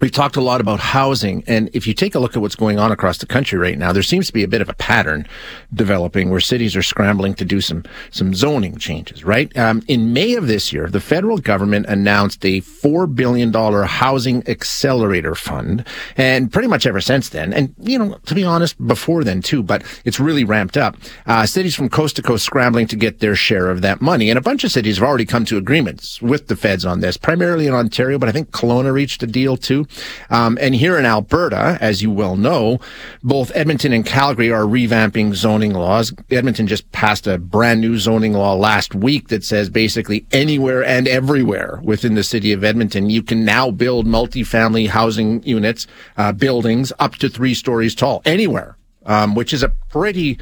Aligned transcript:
We've 0.00 0.12
talked 0.12 0.36
a 0.36 0.40
lot 0.40 0.60
about 0.60 0.78
housing, 0.78 1.42
and 1.48 1.70
if 1.72 1.84
you 1.88 1.92
take 1.92 2.14
a 2.14 2.20
look 2.20 2.36
at 2.36 2.40
what's 2.40 2.54
going 2.54 2.78
on 2.78 2.92
across 2.92 3.18
the 3.18 3.26
country 3.26 3.58
right 3.58 3.76
now, 3.76 3.92
there 3.92 4.04
seems 4.04 4.28
to 4.28 4.32
be 4.32 4.44
a 4.44 4.48
bit 4.48 4.60
of 4.60 4.68
a 4.68 4.74
pattern 4.74 5.26
developing 5.74 6.30
where 6.30 6.38
cities 6.38 6.76
are 6.76 6.82
scrambling 6.82 7.34
to 7.34 7.44
do 7.44 7.60
some 7.60 7.82
some 8.10 8.32
zoning 8.32 8.76
changes. 8.76 9.24
Right? 9.24 9.56
Um, 9.58 9.82
in 9.88 10.12
May 10.12 10.34
of 10.34 10.46
this 10.46 10.72
year, 10.72 10.88
the 10.88 11.00
federal 11.00 11.38
government 11.38 11.86
announced 11.86 12.44
a 12.44 12.60
four 12.60 13.08
billion 13.08 13.50
dollar 13.50 13.84
housing 13.84 14.48
accelerator 14.48 15.34
fund, 15.34 15.84
and 16.16 16.52
pretty 16.52 16.68
much 16.68 16.86
ever 16.86 17.00
since 17.00 17.30
then, 17.30 17.52
and 17.52 17.74
you 17.80 17.98
know, 17.98 18.18
to 18.26 18.36
be 18.36 18.44
honest, 18.44 18.78
before 18.86 19.24
then 19.24 19.42
too, 19.42 19.64
but 19.64 19.82
it's 20.04 20.20
really 20.20 20.44
ramped 20.44 20.76
up. 20.76 20.96
Uh, 21.26 21.44
cities 21.44 21.74
from 21.74 21.88
coast 21.88 22.14
to 22.14 22.22
coast 22.22 22.44
scrambling 22.44 22.86
to 22.86 22.94
get 22.94 23.18
their 23.18 23.34
share 23.34 23.68
of 23.68 23.82
that 23.82 24.00
money, 24.00 24.30
and 24.30 24.38
a 24.38 24.42
bunch 24.42 24.62
of 24.62 24.70
cities 24.70 24.98
have 24.98 25.08
already 25.08 25.26
come 25.26 25.44
to 25.44 25.58
agreements 25.58 26.22
with 26.22 26.46
the 26.46 26.54
feds 26.54 26.84
on 26.86 27.00
this, 27.00 27.16
primarily 27.16 27.66
in 27.66 27.74
Ontario, 27.74 28.16
but 28.16 28.28
I 28.28 28.32
think 28.32 28.52
Kelowna 28.52 28.92
reached 28.92 29.24
a 29.24 29.26
deal 29.26 29.56
too. 29.56 29.87
Um, 30.30 30.58
and 30.60 30.74
here 30.74 30.98
in 30.98 31.06
Alberta, 31.06 31.78
as 31.80 32.02
you 32.02 32.10
well 32.10 32.36
know, 32.36 32.80
both 33.22 33.52
Edmonton 33.54 33.92
and 33.92 34.04
Calgary 34.04 34.50
are 34.50 34.64
revamping 34.64 35.34
zoning 35.34 35.72
laws. 35.72 36.12
Edmonton 36.30 36.66
just 36.66 36.90
passed 36.92 37.26
a 37.26 37.38
brand 37.38 37.80
new 37.80 37.98
zoning 37.98 38.32
law 38.32 38.54
last 38.54 38.94
week 38.94 39.28
that 39.28 39.44
says 39.44 39.70
basically 39.70 40.26
anywhere 40.32 40.84
and 40.84 41.08
everywhere 41.08 41.80
within 41.82 42.14
the 42.14 42.24
city 42.24 42.52
of 42.52 42.64
Edmonton, 42.64 43.10
you 43.10 43.22
can 43.22 43.44
now 43.44 43.70
build 43.70 44.06
multifamily 44.06 44.88
housing 44.88 45.42
units, 45.42 45.86
uh, 46.16 46.32
buildings 46.32 46.92
up 46.98 47.16
to 47.16 47.28
three 47.28 47.54
stories 47.54 47.94
tall 47.94 48.22
anywhere, 48.24 48.76
um, 49.06 49.34
which 49.34 49.52
is 49.52 49.62
a 49.62 49.70
pretty 49.88 50.38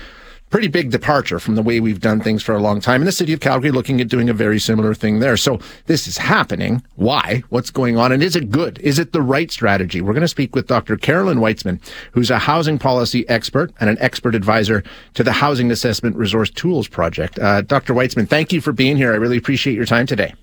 pretty 0.51 0.69
big 0.69 0.91
departure 0.91 1.39
from 1.39 1.55
the 1.55 1.63
way 1.63 1.81
we've 1.81 2.01
done 2.01 2.21
things 2.21 2.43
for 2.43 2.55
a 2.55 2.61
long 2.61 2.81
time. 2.81 3.01
And 3.01 3.09
the 3.09 3.13
city 3.13 3.33
of 3.33 3.41
Calgary 3.41 3.71
looking 3.71 4.01
at 4.01 4.09
doing 4.09 4.29
a 4.29 4.35
very 4.35 4.59
similar 4.59 4.95
thing 4.95 5.19
there. 5.19 5.37
So 5.37 5.59
this 5.87 6.07
is 6.07 6.19
happening. 6.19 6.83
Why? 6.95 7.43
What's 7.49 7.71
going 7.71 7.97
on? 7.97 8.13
And 8.13 8.23
is 8.23 8.37
it 8.37 8.51
good? 8.51 8.79
Is 8.79 8.99
it 8.99 9.13
the 9.13 9.23
right 9.23 9.51
strategy? 9.51 10.01
We're 10.01 10.13
going 10.13 10.23
to 10.23 10.29
speak 10.29 10.55
with 10.55 10.67
Dr. 10.67 10.97
Carolyn 10.97 11.39
Whitzman, 11.39 11.81
who's 12.13 12.31
a 12.31 12.39
housing 12.39 12.79
policy 12.79 13.29
expert 13.29 13.73
and 13.81 13.91
an 13.91 13.99
expert 14.01 14.35
advisor 14.35 14.83
to 15.15 15.25
the 15.25 15.33
Housing 15.33 15.71
Assessment 15.71 16.17
Resource 16.17 16.51
Tools 16.51 16.89
Project. 16.89 17.39
Uh, 17.39 17.63
Dr. 17.63 17.95
Whitzman, 17.95 18.29
thank 18.29 18.53
you 18.53 18.61
for 18.61 18.73
being 18.73 18.97
here. 18.97 19.13
I 19.13 19.17
really 19.17 19.37
appreciate 19.37 19.75
your 19.75 19.87
time 19.87 20.07
today. 20.07 20.35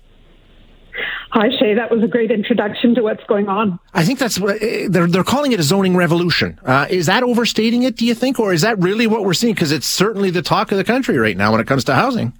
Hi, 1.34 1.48
Shay. 1.58 1.74
That 1.74 1.90
was 1.90 2.00
a 2.04 2.06
great 2.06 2.30
introduction 2.30 2.94
to 2.94 3.02
what's 3.02 3.24
going 3.24 3.48
on. 3.48 3.80
I 3.92 4.04
think 4.04 4.20
that's 4.20 4.38
what 4.38 4.62
eh, 4.62 4.86
they're, 4.88 5.08
they're 5.08 5.24
calling 5.24 5.50
it 5.50 5.58
a 5.58 5.64
zoning 5.64 5.96
revolution. 5.96 6.60
Uh, 6.64 6.86
is 6.88 7.06
that 7.06 7.24
overstating 7.24 7.82
it, 7.82 7.96
do 7.96 8.06
you 8.06 8.14
think? 8.14 8.38
Or 8.38 8.52
is 8.52 8.60
that 8.60 8.78
really 8.78 9.08
what 9.08 9.24
we're 9.24 9.34
seeing? 9.34 9.52
Because 9.52 9.72
it's 9.72 9.88
certainly 9.88 10.30
the 10.30 10.42
talk 10.42 10.70
of 10.70 10.78
the 10.78 10.84
country 10.84 11.18
right 11.18 11.36
now 11.36 11.50
when 11.50 11.60
it 11.60 11.66
comes 11.66 11.82
to 11.84 11.94
housing. 11.94 12.34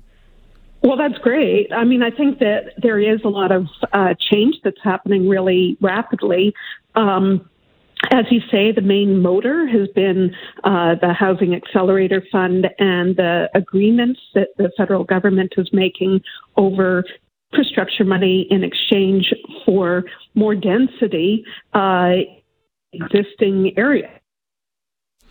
Well, 0.84 0.96
that's 0.96 1.18
great. 1.18 1.72
I 1.72 1.82
mean, 1.82 2.04
I 2.04 2.10
think 2.12 2.38
that 2.38 2.74
there 2.80 3.00
is 3.00 3.20
a 3.24 3.28
lot 3.28 3.50
of 3.50 3.66
uh, 3.92 4.14
change 4.30 4.54
that's 4.62 4.80
happening 4.84 5.28
really 5.28 5.76
rapidly. 5.80 6.54
Um, 6.94 7.50
as 8.12 8.26
you 8.30 8.40
say, 8.48 8.70
the 8.70 8.82
main 8.82 9.20
motor 9.20 9.66
has 9.66 9.88
been 9.88 10.36
uh, 10.62 10.94
the 11.00 11.12
Housing 11.12 11.52
Accelerator 11.52 12.22
Fund 12.30 12.68
and 12.78 13.16
the 13.16 13.48
agreements 13.56 14.20
that 14.34 14.48
the 14.56 14.70
federal 14.76 15.02
government 15.02 15.54
is 15.56 15.68
making 15.72 16.20
over 16.56 17.02
infrastructure 17.54 18.04
money 18.04 18.46
in 18.50 18.64
exchange 18.64 19.32
for 19.64 20.04
more 20.34 20.54
density 20.54 21.44
uh, 21.72 22.12
existing 22.92 23.72
area 23.76 24.10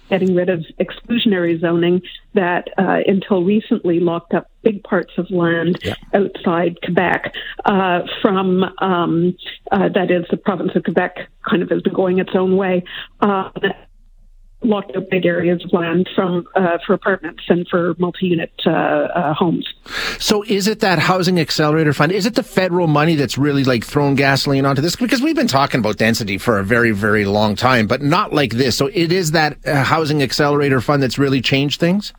getting 0.09 0.35
rid 0.35 0.49
of 0.49 0.65
exclusionary 0.79 1.59
zoning 1.59 2.01
that 2.33 2.67
uh, 2.77 2.99
until 3.07 3.43
recently 3.43 3.99
locked 3.99 4.33
up 4.33 4.49
big 4.61 4.83
parts 4.83 5.11
of 5.17 5.29
land 5.31 5.79
yeah. 5.83 5.95
outside 6.13 6.77
Quebec 6.83 7.33
uh, 7.65 8.01
from 8.21 8.63
um, 8.79 9.35
uh, 9.71 9.89
that 9.89 10.11
is 10.11 10.25
the 10.29 10.37
province 10.37 10.71
of 10.75 10.83
Quebec 10.83 11.29
kind 11.49 11.63
of 11.63 11.69
has 11.69 11.81
been 11.81 11.93
going 11.93 12.19
its 12.19 12.31
own 12.35 12.57
way 12.57 12.83
uh, 13.21 13.49
locked 14.63 14.95
out 14.95 15.09
big 15.09 15.25
areas 15.25 15.63
of 15.63 15.73
land 15.73 16.09
from 16.15 16.45
uh, 16.55 16.77
for 16.85 16.93
apartments 16.93 17.43
and 17.49 17.67
for 17.67 17.95
multi-unit 17.97 18.51
uh, 18.65 18.69
uh, 18.69 19.33
homes. 19.33 19.67
So, 20.19 20.43
is 20.43 20.67
it 20.67 20.79
that 20.81 20.99
housing 20.99 21.39
accelerator 21.39 21.93
fund? 21.93 22.11
Is 22.11 22.25
it 22.25 22.35
the 22.35 22.43
federal 22.43 22.87
money 22.87 23.15
that's 23.15 23.37
really 23.37 23.63
like 23.63 23.83
thrown 23.83 24.15
gasoline 24.15 24.65
onto 24.65 24.81
this? 24.81 24.95
Because 24.95 25.21
we've 25.21 25.35
been 25.35 25.47
talking 25.47 25.79
about 25.79 25.97
density 25.97 26.37
for 26.37 26.59
a 26.59 26.63
very, 26.63 26.91
very 26.91 27.25
long 27.25 27.55
time, 27.55 27.87
but 27.87 28.01
not 28.01 28.33
like 28.33 28.53
this. 28.53 28.77
So, 28.77 28.87
it 28.87 29.11
is 29.11 29.31
that 29.31 29.57
uh, 29.65 29.83
housing 29.83 30.21
accelerator 30.21 30.81
fund 30.81 31.03
that's 31.03 31.17
really 31.17 31.41
changed 31.41 31.79
things. 31.79 32.13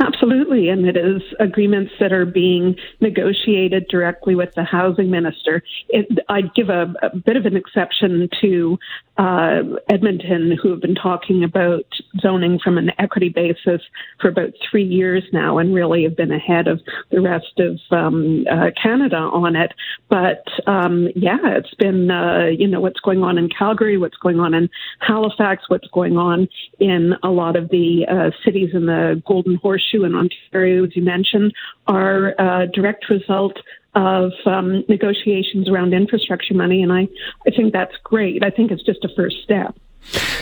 Absolutely, 0.00 0.68
and 0.68 0.86
it 0.86 0.96
is 0.96 1.22
agreements 1.40 1.90
that 1.98 2.12
are 2.12 2.24
being 2.24 2.76
negotiated 3.00 3.88
directly 3.88 4.36
with 4.36 4.54
the 4.54 4.62
housing 4.62 5.10
minister. 5.10 5.60
It, 5.88 6.06
I'd 6.28 6.54
give 6.54 6.68
a, 6.68 6.94
a, 7.02 7.16
bit 7.16 7.36
of 7.36 7.46
an 7.46 7.56
exception 7.56 8.28
to 8.40 8.78
uh, 9.16 9.62
Edmonton, 9.88 10.56
who 10.62 10.70
have 10.70 10.80
been 10.80 10.94
talking 10.94 11.42
about 11.42 11.84
zoning 12.20 12.60
from 12.62 12.78
an 12.78 12.92
equity 13.00 13.28
basis 13.28 13.82
for 14.20 14.28
about 14.28 14.50
three 14.70 14.84
years 14.84 15.24
now, 15.32 15.58
and 15.58 15.74
really 15.74 16.04
have 16.04 16.16
been 16.16 16.30
ahead 16.30 16.68
of 16.68 16.80
the 17.10 17.20
rest 17.20 17.58
of 17.58 17.80
um, 17.90 18.46
uh, 18.48 18.70
Canada 18.80 19.16
on 19.16 19.56
it. 19.56 19.72
But 20.08 20.44
um, 20.68 21.08
yeah, 21.16 21.38
it's 21.42 21.74
been 21.74 22.08
uh, 22.08 22.46
you 22.56 22.68
know 22.68 22.80
what's 22.80 23.00
going 23.00 23.24
on 23.24 23.36
in 23.36 23.48
Calgary, 23.48 23.98
what's 23.98 24.16
going 24.18 24.38
on 24.38 24.54
in 24.54 24.70
Halifax, 25.00 25.64
what's 25.66 25.88
going 25.88 26.16
on 26.16 26.48
in 26.78 27.14
a 27.24 27.30
lot 27.30 27.56
of 27.56 27.68
the 27.70 28.06
uh, 28.08 28.30
cities 28.44 28.70
in 28.74 28.86
the 28.86 29.20
Golden 29.26 29.56
Horseshoe 29.56 29.87
in 29.92 30.14
Ontario, 30.14 30.84
as 30.84 30.96
you 30.96 31.02
mentioned, 31.02 31.52
are 31.86 32.34
a 32.38 32.66
direct 32.66 33.08
result 33.08 33.58
of 33.94 34.32
um, 34.46 34.84
negotiations 34.88 35.68
around 35.68 35.92
infrastructure 35.92 36.54
money, 36.54 36.82
and 36.82 36.92
I, 36.92 37.08
I 37.46 37.50
think 37.50 37.72
that's 37.72 37.94
great. 38.04 38.44
I 38.44 38.50
think 38.50 38.70
it's 38.70 38.82
just 38.82 39.04
a 39.04 39.08
first 39.16 39.36
step. 39.42 39.76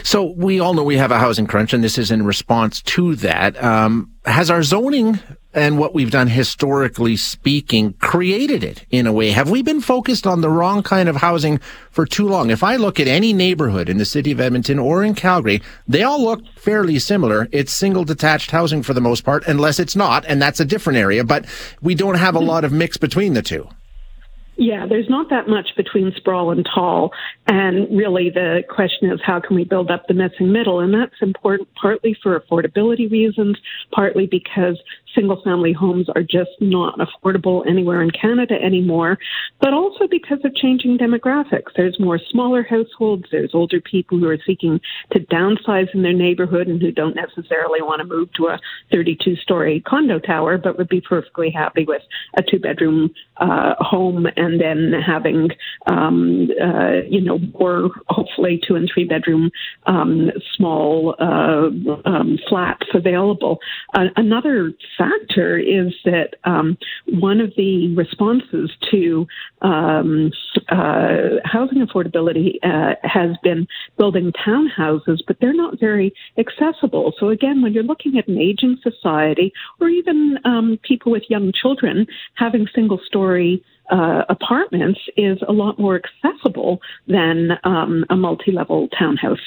So 0.03 0.25
we 0.25 0.61
all 0.61 0.75
know 0.75 0.85
we 0.85 0.97
have 0.99 1.11
a 1.11 1.19
housing 1.19 1.47
crunch, 1.47 1.73
and 1.73 1.83
this 1.83 1.99
is 1.99 2.11
in 2.11 2.25
response 2.25 2.83
to 2.83 3.17
that. 3.17 3.63
Um, 3.63 4.13
has 4.25 4.51
our 4.51 4.63
zoning 4.63 5.19
and 5.57 5.79
what 5.79 5.95
we've 5.95 6.11
done 6.11 6.29
historically 6.29 7.17
speaking 7.17 7.95
created 7.95 8.63
it 8.63 8.85
in 8.91 9.07
a 9.07 9.13
way? 9.13 9.31
Have 9.31 9.51
we 9.51 9.63
been 9.63 9.81
focused 9.81 10.27
on 10.27 10.43
the 10.43 10.51
wrong 10.51 10.83
kind 10.83 11.09
of 11.09 11.17
housing 11.17 11.59
for 11.91 12.05
too 12.05 12.29
long? 12.29 12.51
If 12.51 12.63
I 12.63 12.77
look 12.77 13.01
at 13.01 13.09
any 13.09 13.33
neighborhood 13.33 13.89
in 13.89 13.97
the 13.97 14.05
city 14.05 14.31
of 14.31 14.39
Edmonton 14.39 14.79
or 14.79 15.03
in 15.03 15.15
Calgary, 15.15 15.63
they 15.89 16.03
all 16.03 16.23
look 16.23 16.47
fairly 16.57 16.99
similar. 16.99 17.49
It's 17.53 17.73
single 17.73 18.05
detached 18.05 18.51
housing 18.51 18.83
for 18.83 18.93
the 18.93 19.01
most 19.01 19.25
part, 19.25 19.47
unless 19.47 19.81
it's 19.81 19.97
not, 19.97 20.27
and 20.27 20.41
that's 20.41 20.61
a 20.61 20.65
different 20.65 20.99
area, 20.99 21.25
but 21.25 21.47
we 21.81 21.95
don't 21.95 22.17
have 22.17 22.37
a 22.37 22.41
lot 22.41 22.65
of 22.65 22.73
mix 22.73 22.99
between 22.99 23.33
the 23.33 23.43
two. 23.43 23.67
Yeah, 24.59 24.87
there's 24.87 25.09
not 25.11 25.29
that 25.29 25.49
much 25.49 25.69
between 25.77 26.13
sprawl 26.17 26.51
and 26.51 26.67
tall. 26.75 27.13
And 27.47 27.95
really 27.95 28.31
the 28.31 28.63
question 28.69 29.13
is 29.13 29.21
how 29.23 29.39
can 29.39 29.55
we 29.55 29.65
build 29.65 29.91
up 29.91 30.07
the 30.09 30.15
missing 30.15 30.51
middle? 30.51 30.81
And 30.81 30.95
that's 30.95 31.21
important 31.21 31.69
partly 31.81 32.17
for 32.23 32.41
affordability 32.41 33.11
reasons, 33.11 33.59
partly 33.93 34.27
because 34.27 34.81
single 35.17 35.41
family 35.43 35.73
homes 35.73 36.09
are 36.15 36.23
just 36.23 36.51
not 36.61 36.99
affordable 36.99 37.67
anywhere 37.69 38.03
in 38.03 38.11
Canada 38.11 38.55
anymore, 38.63 39.19
but 39.61 39.73
also 39.73 40.07
because 40.09 40.39
of 40.45 40.55
changing 40.55 40.99
demographics. 40.99 41.73
There's 41.77 41.99
more 41.99 42.21
smaller 42.31 42.63
households, 42.63 43.25
there's 43.33 43.51
older 43.55 43.81
people 43.81 44.19
who 44.19 44.29
are 44.29 44.39
seeking 44.47 44.81
to 45.13 45.21
downsize 45.21 45.93
in 45.95 46.03
their 46.03 46.13
neighborhood 46.13 46.69
and 46.69 46.81
who 46.81 46.93
don't 46.93 47.17
necessarily 47.17 47.83
want 47.83 48.01
to 48.01 48.07
move 48.07 48.33
to 48.35 48.49
a 48.49 48.61
32 48.93 49.37
story 49.37 49.83
condo 49.87 50.19
tower, 50.19 50.59
but 50.59 50.77
would 50.79 50.89
be 50.89 51.01
perfectly 51.01 51.51
happy 51.51 51.85
with 51.85 52.03
a 52.37 52.43
two 52.43 52.59
bedroom 52.59 53.11
uh, 53.39 53.75
home 53.79 54.27
and 54.37 54.61
then 54.61 54.93
having, 55.05 55.51
um, 55.87 56.49
uh, 56.63 57.03
you 57.09 57.21
know, 57.21 57.39
more 57.59 57.91
hopefully 58.09 58.61
two 58.67 58.75
and 58.75 58.91
three 58.93 59.05
bedroom 59.05 59.51
um, 59.87 60.31
small 60.57 61.15
uh, 61.19 61.69
um, 62.09 62.39
flats 62.49 62.87
available. 62.95 63.59
Uh, 63.95 64.05
another 64.17 64.73
factor 64.99 65.06
is 65.59 65.95
that 66.05 66.35
um, 66.45 66.77
one 67.07 67.41
of 67.41 67.53
the 67.57 67.95
responses 67.95 68.71
to 68.91 69.27
um, 69.63 70.31
uh, 70.69 71.39
housing 71.45 71.85
affordability 71.87 72.55
uh, 72.63 72.95
has 73.03 73.31
been 73.43 73.67
building 73.99 74.33
townhouses, 74.47 75.19
but 75.27 75.37
they're 75.41 75.55
not 75.55 75.79
very 75.79 76.13
accessible. 76.39 77.13
So 77.19 77.29
again, 77.29 77.63
when 77.63 77.73
you're 77.73 77.83
looking 77.83 78.19
at 78.19 78.29
an 78.29 78.39
aging 78.39 78.79
society 78.83 79.53
or 79.81 79.89
even 79.89 80.39
um, 80.45 80.79
people 80.83 81.13
with 81.13 81.25
young 81.29 81.53
children, 81.53 82.07
having 82.35 82.67
single 82.75 83.01
story 83.07 83.63
uh, 83.91 84.23
apartments 84.29 85.01
is 85.17 85.39
a 85.47 85.53
lot 85.53 85.79
more 85.79 86.01
accessible 86.01 86.81
than 87.07 87.51
um, 87.65 88.05
a 88.11 88.17
multi 88.17 88.51
level 88.53 88.89
townhouse. 88.99 89.39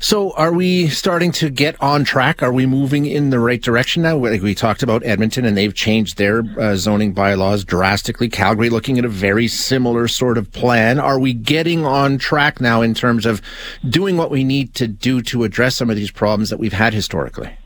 So, 0.00 0.32
are 0.32 0.52
we 0.52 0.88
starting 0.88 1.32
to 1.32 1.50
get 1.50 1.80
on 1.82 2.04
track? 2.04 2.42
Are 2.42 2.52
we 2.52 2.66
moving 2.66 3.06
in 3.06 3.30
the 3.30 3.40
right 3.40 3.60
direction 3.60 4.02
now? 4.02 4.16
Like 4.16 4.42
we 4.42 4.54
talked 4.54 4.82
about 4.82 5.04
Edmonton, 5.04 5.44
and 5.44 5.56
they've 5.56 5.74
changed 5.74 6.18
their 6.18 6.44
uh, 6.58 6.76
zoning 6.76 7.12
bylaws 7.12 7.64
drastically. 7.64 8.28
Calgary 8.28 8.70
looking 8.70 8.98
at 8.98 9.04
a 9.04 9.08
very 9.08 9.48
similar 9.48 10.08
sort 10.08 10.38
of 10.38 10.52
plan. 10.52 10.98
Are 10.98 11.18
we 11.18 11.34
getting 11.34 11.84
on 11.84 12.18
track 12.18 12.60
now 12.60 12.82
in 12.82 12.94
terms 12.94 13.26
of 13.26 13.42
doing 13.88 14.16
what 14.16 14.30
we 14.30 14.44
need 14.44 14.74
to 14.74 14.86
do 14.86 15.20
to 15.22 15.44
address 15.44 15.76
some 15.76 15.90
of 15.90 15.96
these 15.96 16.10
problems 16.10 16.50
that 16.50 16.58
we've 16.58 16.72
had 16.72 16.94
historically? 16.94 17.56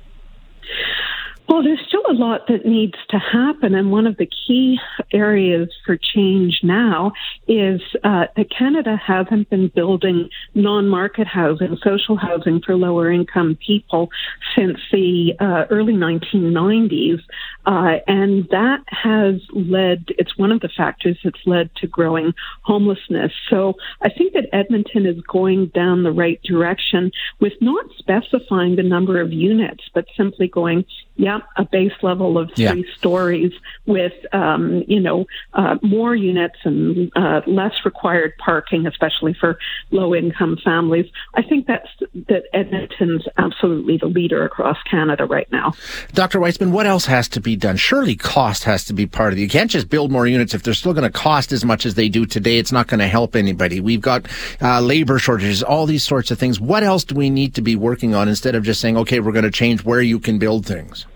Well, 1.48 1.62
there's 1.62 1.86
a 2.12 2.14
lot 2.14 2.46
that 2.48 2.66
needs 2.66 2.94
to 3.08 3.18
happen, 3.18 3.74
and 3.74 3.90
one 3.90 4.06
of 4.06 4.18
the 4.18 4.28
key 4.46 4.78
areas 5.12 5.70
for 5.86 5.96
change 5.96 6.60
now 6.62 7.12
is 7.48 7.80
uh, 8.04 8.26
that 8.36 8.46
Canada 8.56 8.96
hasn't 8.96 9.48
been 9.48 9.68
building 9.74 10.28
non-market 10.54 11.26
housing, 11.26 11.78
social 11.82 12.16
housing 12.16 12.60
for 12.60 12.76
lower 12.76 13.10
income 13.10 13.56
people 13.66 14.10
since 14.56 14.78
the 14.90 15.32
uh, 15.40 15.64
early 15.70 15.94
1990s, 15.94 17.20
uh, 17.64 18.00
and 18.06 18.46
that 18.50 18.80
has 18.88 19.40
led. 19.52 20.04
It's 20.18 20.36
one 20.36 20.52
of 20.52 20.60
the 20.60 20.70
factors 20.76 21.18
that's 21.24 21.40
led 21.46 21.70
to 21.76 21.86
growing 21.86 22.34
homelessness. 22.62 23.32
So 23.48 23.74
I 24.02 24.10
think 24.10 24.34
that 24.34 24.48
Edmonton 24.52 25.06
is 25.06 25.20
going 25.32 25.68
down 25.74 26.02
the 26.02 26.12
right 26.12 26.40
direction 26.42 27.10
with 27.40 27.54
not 27.60 27.86
specifying 27.98 28.76
the 28.76 28.82
number 28.82 29.20
of 29.20 29.32
units, 29.32 29.84
but 29.94 30.04
simply 30.16 30.48
going, 30.48 30.84
yeah, 31.16 31.40
a 31.56 31.64
base 31.64 31.92
level 32.02 32.38
of 32.38 32.50
three 32.54 32.64
yeah. 32.64 32.96
stories 32.96 33.52
with, 33.86 34.12
um, 34.32 34.82
you 34.88 35.00
know, 35.00 35.26
uh, 35.52 35.76
more 35.82 36.14
units 36.14 36.56
and 36.64 37.12
uh, 37.14 37.42
less 37.46 37.72
required 37.84 38.32
parking, 38.38 38.86
especially 38.86 39.34
for 39.38 39.58
low 39.90 40.14
income 40.14 40.56
families. 40.64 41.06
I 41.34 41.42
think 41.42 41.66
that's 41.66 41.88
that 42.28 42.44
Edmonton's 42.54 43.26
absolutely 43.36 43.98
the 43.98 44.06
leader 44.06 44.44
across 44.44 44.78
Canada 44.90 45.26
right 45.26 45.50
now. 45.52 45.74
Dr. 46.14 46.40
Whitzman, 46.40 46.72
what 46.72 46.86
else 46.86 47.06
has 47.06 47.28
to 47.30 47.40
be 47.40 47.56
done? 47.56 47.76
Surely 47.76 48.16
cost 48.16 48.64
has 48.64 48.84
to 48.86 48.94
be 48.94 49.06
part 49.06 49.32
of 49.32 49.38
it. 49.38 49.42
You 49.42 49.48
can't 49.48 49.70
just 49.70 49.90
build 49.90 50.10
more 50.10 50.26
units 50.26 50.54
if 50.54 50.62
they're 50.62 50.74
still 50.74 50.94
going 50.94 51.10
to 51.10 51.10
cost 51.10 51.52
as 51.52 51.64
much 51.64 51.84
as 51.84 51.94
they 51.94 52.08
do 52.08 52.24
today. 52.24 52.58
It's 52.58 52.72
not 52.72 52.86
going 52.86 53.00
to 53.00 53.08
help 53.08 53.36
anybody. 53.36 53.80
We've 53.80 54.00
got 54.00 54.26
uh, 54.60 54.80
labor 54.80 55.18
shortages, 55.18 55.62
all 55.62 55.86
these 55.86 56.04
sorts 56.04 56.30
of 56.30 56.38
things. 56.38 56.58
What 56.58 56.82
else 56.82 57.04
do 57.04 57.14
we 57.14 57.28
need 57.28 57.54
to 57.56 57.62
be 57.62 57.76
working 57.76 58.14
on 58.14 58.28
instead 58.28 58.54
of 58.54 58.64
just 58.64 58.80
saying, 58.80 58.96
okay, 58.96 59.20
we're 59.20 59.32
going 59.32 59.44
to 59.44 59.50
change 59.50 59.84
where 59.84 60.00
you 60.00 60.18
can 60.18 60.38
build 60.38 60.64
things? 60.64 61.06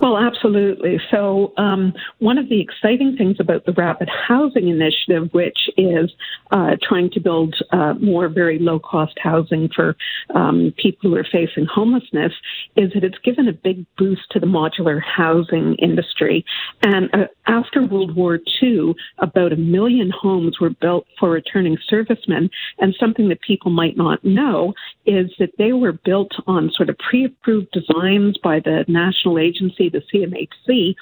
Well, 0.00 0.16
absolutely. 0.16 1.00
So, 1.10 1.52
um, 1.56 1.92
one 2.20 2.38
of 2.38 2.48
the 2.48 2.60
exciting 2.60 3.16
things 3.16 3.38
about 3.40 3.66
the 3.66 3.72
Rapid 3.72 4.08
Housing 4.08 4.68
Initiative, 4.68 5.28
which 5.32 5.58
is 5.76 6.12
uh, 6.52 6.76
trying 6.80 7.10
to 7.10 7.20
build 7.20 7.56
uh, 7.72 7.94
more 7.94 8.28
very 8.28 8.60
low 8.60 8.78
cost 8.78 9.14
housing 9.20 9.68
for 9.74 9.96
um, 10.36 10.72
people 10.76 11.10
who 11.10 11.16
are 11.16 11.26
facing 11.30 11.66
homelessness, 11.66 12.32
is 12.76 12.92
that 12.94 13.02
it's 13.02 13.18
given 13.24 13.48
a 13.48 13.52
big 13.52 13.84
boost 13.96 14.22
to 14.30 14.38
the 14.38 14.46
modular 14.46 15.00
housing 15.02 15.74
industry. 15.82 16.44
And 16.82 17.12
uh, 17.12 17.26
after 17.48 17.84
World 17.84 18.14
War 18.14 18.38
II, 18.62 18.94
about 19.18 19.52
a 19.52 19.56
million 19.56 20.12
homes 20.16 20.60
were 20.60 20.70
built 20.70 21.06
for 21.18 21.30
returning 21.30 21.76
servicemen. 21.88 22.50
And 22.78 22.94
something 23.00 23.28
that 23.30 23.40
people 23.40 23.72
might 23.72 23.96
not 23.96 24.24
know 24.24 24.74
is 25.06 25.32
that 25.40 25.50
they 25.58 25.72
were 25.72 25.92
built 25.92 26.32
on 26.46 26.70
sort 26.76 26.88
of 26.88 26.96
pre 26.98 27.24
approved 27.24 27.72
designs 27.72 28.38
by 28.38 28.60
the 28.60 28.84
National 28.86 29.40
Agency 29.40 29.87
the 29.88 30.02
CMHC, 30.12 30.94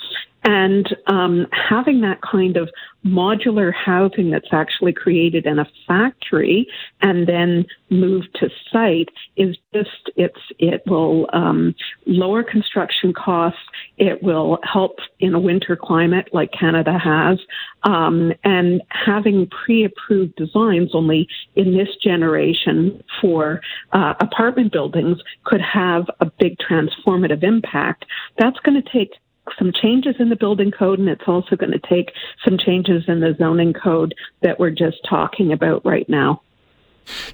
and 0.44 0.96
um, 1.06 1.46
having 1.50 2.00
that 2.02 2.20
kind 2.22 2.56
of 2.56 2.70
modular 3.06 3.72
housing 3.72 4.30
that's 4.30 4.52
actually 4.52 4.92
created 4.92 5.46
in 5.46 5.58
a 5.58 5.66
factory 5.86 6.66
and 7.00 7.28
then 7.28 7.64
moved 7.88 8.28
to 8.34 8.48
site 8.72 9.08
is 9.36 9.56
just 9.72 10.10
it's 10.16 10.40
it 10.58 10.82
will 10.86 11.28
um, 11.32 11.74
lower 12.06 12.42
construction 12.42 13.12
costs. 13.12 13.60
It 13.96 14.22
will 14.22 14.58
help 14.64 14.98
in 15.20 15.34
a 15.34 15.40
winter 15.40 15.76
climate 15.76 16.28
like 16.32 16.50
Canada 16.52 16.98
has, 16.98 17.38
um, 17.84 18.32
and 18.44 18.82
having 18.88 19.48
pre-approved 19.64 20.34
designs 20.36 20.90
only 20.94 21.28
in 21.54 21.76
this 21.76 21.88
generation 22.02 23.02
for 23.20 23.60
uh, 23.92 24.14
apartment 24.20 24.72
buildings 24.72 25.18
could 25.44 25.60
have 25.60 26.06
a 26.20 26.26
big 26.38 26.56
transformative 26.58 27.42
impact. 27.42 28.04
That's 28.38 28.58
going 28.60 28.82
to 28.82 28.92
take 28.92 29.12
some 29.58 29.72
changes 29.72 30.16
in 30.18 30.28
the 30.28 30.36
building 30.36 30.70
code, 30.70 30.98
and 30.98 31.08
it's 31.08 31.26
also 31.26 31.56
going 31.56 31.72
to 31.72 31.80
take 31.88 32.12
some 32.44 32.58
changes 32.58 33.04
in 33.08 33.20
the 33.20 33.34
zoning 33.38 33.72
code 33.72 34.14
that 34.42 34.58
we're 34.58 34.70
just 34.70 34.98
talking 35.08 35.52
about 35.52 35.84
right 35.84 36.08
now. 36.08 36.42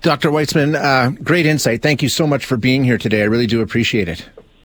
Dr. 0.02 0.30
Whitzman, 0.30 0.74
uh, 0.74 1.10
great 1.22 1.46
insight. 1.46 1.82
Thank 1.82 2.02
you 2.02 2.08
so 2.08 2.26
much 2.26 2.44
for 2.44 2.56
being 2.56 2.84
here 2.84 2.98
today. 2.98 3.22
I 3.22 3.26
really 3.26 3.46
do 3.46 3.62
appreciate 3.62 4.08
it. 4.08 4.28